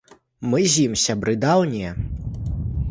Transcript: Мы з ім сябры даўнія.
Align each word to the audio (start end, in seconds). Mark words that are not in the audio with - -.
Мы 0.53 0.63
з 0.75 0.85
ім 0.87 0.97
сябры 1.03 1.37
даўнія. 1.47 1.91